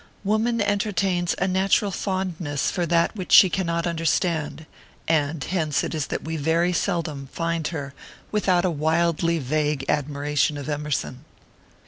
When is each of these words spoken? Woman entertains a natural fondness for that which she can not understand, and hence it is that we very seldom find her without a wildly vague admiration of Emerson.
Woman 0.23 0.61
entertains 0.61 1.35
a 1.37 1.47
natural 1.47 1.91
fondness 1.91 2.71
for 2.71 2.87
that 2.87 3.15
which 3.15 3.31
she 3.31 3.51
can 3.51 3.67
not 3.67 3.85
understand, 3.85 4.65
and 5.07 5.43
hence 5.43 5.83
it 5.83 5.93
is 5.93 6.07
that 6.07 6.23
we 6.23 6.37
very 6.37 6.73
seldom 6.73 7.27
find 7.31 7.67
her 7.67 7.93
without 8.31 8.65
a 8.65 8.71
wildly 8.71 9.37
vague 9.37 9.85
admiration 9.87 10.57
of 10.57 10.67
Emerson. 10.67 11.23